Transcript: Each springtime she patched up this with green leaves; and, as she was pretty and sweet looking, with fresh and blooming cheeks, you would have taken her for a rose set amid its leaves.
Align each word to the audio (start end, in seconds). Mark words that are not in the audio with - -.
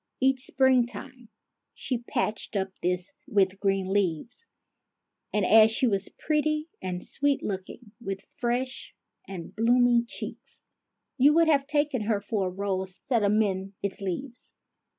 Each 0.19 0.47
springtime 0.47 1.29
she 1.75 1.99
patched 1.99 2.55
up 2.55 2.69
this 2.81 3.13
with 3.27 3.59
green 3.59 3.93
leaves; 3.93 4.47
and, 5.31 5.45
as 5.45 5.69
she 5.69 5.85
was 5.85 6.09
pretty 6.17 6.67
and 6.81 7.05
sweet 7.05 7.43
looking, 7.43 7.91
with 8.03 8.21
fresh 8.37 8.95
and 9.27 9.55
blooming 9.55 10.07
cheeks, 10.07 10.63
you 11.19 11.35
would 11.35 11.49
have 11.49 11.67
taken 11.67 12.01
her 12.01 12.19
for 12.19 12.47
a 12.47 12.51
rose 12.51 12.97
set 13.03 13.21
amid 13.21 13.73
its 13.83 14.01
leaves. 14.01 14.55